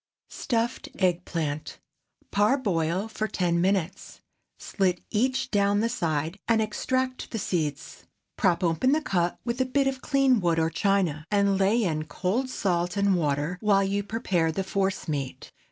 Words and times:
STUFFED 0.31 0.89
EGG 0.97 1.25
PLANT. 1.25 1.77
✠ 2.27 2.31
Parboil 2.31 3.07
for 3.07 3.27
ten 3.27 3.61
minutes. 3.61 4.19
Slit 4.57 4.99
each 5.11 5.51
down 5.51 5.79
the 5.81 5.89
side, 5.89 6.39
and 6.47 6.59
extract 6.59 7.29
the 7.29 7.37
seeds. 7.37 8.05
Prop 8.35 8.63
open 8.63 8.93
the 8.93 9.01
cut 9.03 9.37
with 9.45 9.61
a 9.61 9.63
bit 9.65 9.85
of 9.85 10.01
clean 10.01 10.39
wood 10.41 10.57
or 10.57 10.71
china, 10.71 11.27
and 11.29 11.59
lay 11.59 11.83
in 11.83 12.05
cold 12.05 12.49
salt 12.49 12.97
and 12.97 13.15
water 13.15 13.59
while 13.61 13.83
you 13.83 14.01
prepare 14.01 14.51
the 14.51 14.63
force 14.63 15.07
meat. 15.07 15.51